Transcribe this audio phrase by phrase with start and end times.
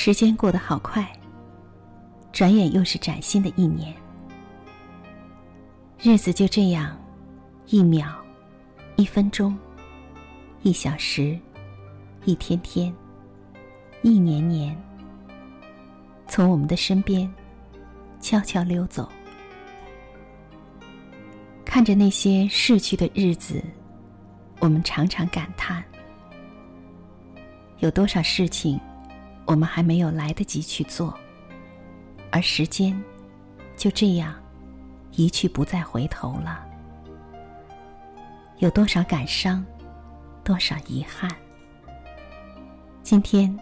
[0.00, 1.04] 时间过得好快，
[2.30, 3.92] 转眼又是崭新的一年。
[6.00, 6.96] 日子就这样，
[7.66, 8.06] 一秒，
[8.94, 9.58] 一分钟，
[10.62, 11.36] 一小时，
[12.24, 12.94] 一天天，
[14.02, 14.80] 一年年，
[16.28, 17.28] 从我们的身边
[18.20, 19.10] 悄悄溜走。
[21.64, 23.60] 看着那些逝去的日子，
[24.60, 25.82] 我们常常感叹：
[27.80, 28.80] 有多少事情？
[29.48, 31.18] 我们还没有来得及去做，
[32.30, 32.94] 而时间
[33.78, 34.34] 就这样
[35.12, 36.62] 一去不再回头了。
[38.58, 39.64] 有多少感伤，
[40.44, 41.34] 多少遗憾？
[43.02, 43.58] 今天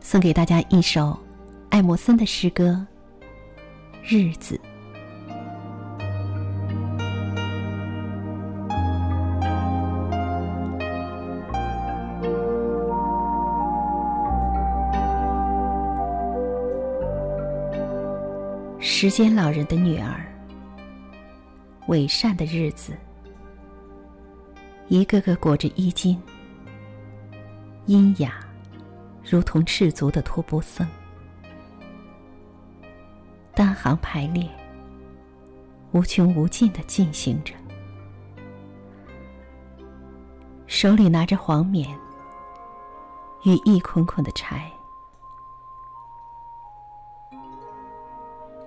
[0.00, 1.18] 送给大家一首
[1.68, 2.86] 艾默森的诗歌
[4.02, 4.58] 《日子》。
[18.98, 20.24] 时间老人的女儿，
[21.88, 22.96] 伪善的日子，
[24.88, 26.18] 一个个裹着衣襟，
[27.84, 28.40] 阴雅，
[29.22, 30.88] 如同赤足的托钵僧，
[33.54, 34.48] 单行排列，
[35.92, 37.52] 无穷无尽的进行着，
[40.66, 41.86] 手里拿着黄棉
[43.44, 44.72] 与一捆捆的柴。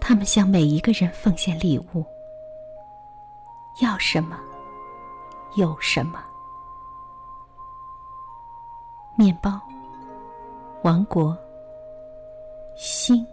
[0.10, 2.04] 他们向每一个人奉献礼物，
[3.80, 4.40] 要什么，
[5.56, 6.20] 有什么。
[9.16, 9.62] 面包，
[10.82, 11.38] 王国，
[12.76, 13.24] 星，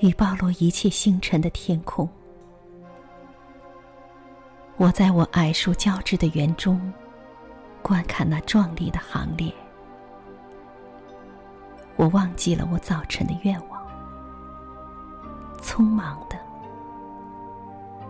[0.00, 2.08] 与暴露一切星辰的天空。
[4.78, 6.92] 我在我矮树交织的园中，
[7.82, 9.54] 观看那壮丽的行列。
[11.94, 13.77] 我忘记了我早晨的愿望。
[15.60, 16.36] 匆忙的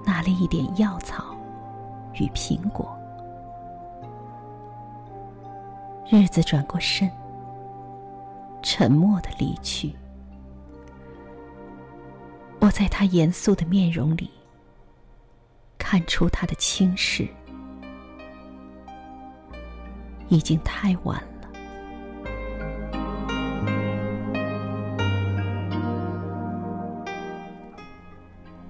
[0.05, 1.37] 拿了一点药草
[2.15, 2.97] 与苹果，
[6.11, 7.11] 日子转过身，
[8.63, 9.95] 沉默的离去。
[12.61, 14.31] 我在他严肃的面容里
[15.79, 17.29] 看出他的轻视，
[20.29, 21.38] 已经太晚了。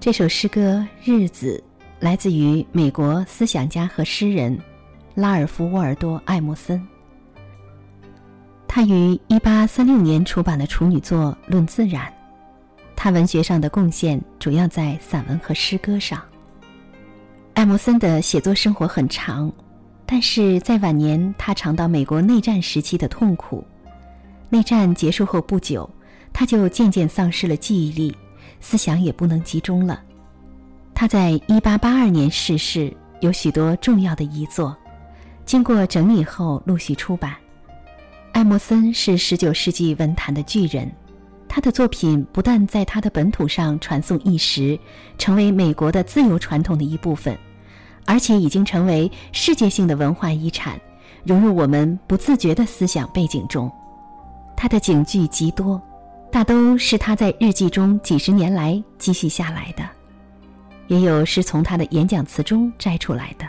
[0.09, 1.63] 这首诗歌《日子》
[2.03, 4.59] 来自于美国思想家和诗人
[5.13, 6.83] 拉尔夫·沃尔多·艾默森。
[8.67, 12.07] 他于一八三六年出版的处女作《论自然》，
[12.95, 16.19] 他文学上的贡献主要在散文和诗歌上。
[17.53, 19.53] 艾默森的写作生活很长，
[20.07, 23.63] 但是在晚年，他尝到美国内战时期的痛苦。
[24.49, 25.87] 内战结束后不久，
[26.33, 28.11] 他就渐渐丧失了记忆力。
[28.59, 30.01] 思想也不能集中了。
[30.93, 34.75] 他在一八八二年逝世，有许多重要的遗作，
[35.45, 37.35] 经过整理后陆续出版。
[38.33, 40.91] 艾默森是十九世纪文坛的巨人，
[41.47, 44.77] 他的作品不但在他的本土上传颂一时，
[45.17, 47.37] 成为美国的自由传统的一部分，
[48.05, 50.79] 而且已经成为世界性的文化遗产，
[51.23, 53.71] 融入我们不自觉的思想背景中。
[54.55, 55.81] 他的警句极多。
[56.31, 59.83] 大都是他在日记中几十年来积蓄下来的，
[60.87, 63.45] 也有是从他的演讲词中摘出来的。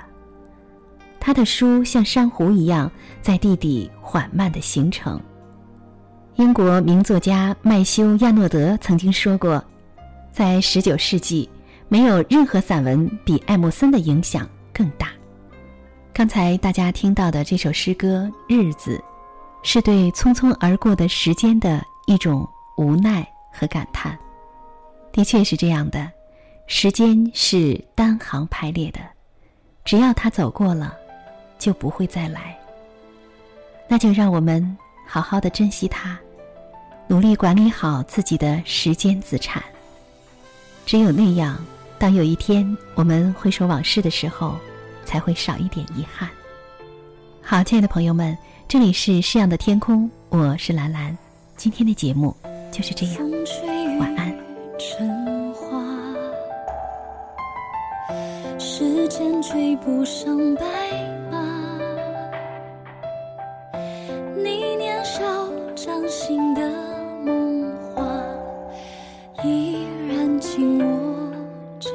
[1.21, 2.91] 他的书像珊瑚一样
[3.21, 5.21] 在地底缓慢的形成。
[6.37, 9.63] 英国名作家麦修·亚诺德曾经说过，
[10.33, 11.49] 在十九世纪，
[11.87, 15.09] 没有任何散文比艾默森的影响更大。
[16.15, 18.97] 刚才大家听到的这首诗歌《日子》，
[19.63, 22.49] 是对匆匆而过的时间的一种。
[22.81, 24.19] 无奈和感叹，
[25.13, 26.11] 的确是这样的。
[26.67, 29.01] 时间是单行排列的，
[29.85, 30.97] 只要他走过了，
[31.59, 32.59] 就不会再来。
[33.87, 36.19] 那就让我们好好的珍惜它，
[37.07, 39.63] 努力管理好自己的时间资产。
[40.87, 41.63] 只有那样，
[41.99, 44.57] 当有一天我们回首往事的时候，
[45.05, 46.31] 才会少一点遗憾。
[47.43, 48.35] 好，亲爱的朋友们，
[48.67, 51.15] 这里是诗样的天空，我是兰兰。
[51.59, 52.35] 今天的节目。
[52.71, 53.31] 就是这样，
[53.99, 54.35] 晚安。
[58.59, 60.63] 时间追不上白
[61.31, 61.39] 马，
[64.37, 65.23] 你年少
[65.75, 66.63] 掌心的
[67.23, 68.03] 梦话，
[69.45, 70.89] 依然紧握
[71.79, 71.91] 着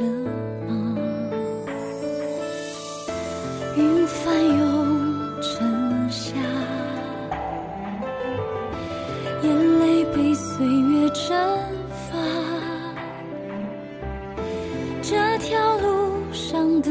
[0.67, 0.97] 吗？
[3.75, 4.74] 云翻涌
[15.07, 16.89] 这条路上的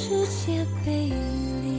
[0.00, 1.12] 世界被雨
[1.62, 1.69] 淋。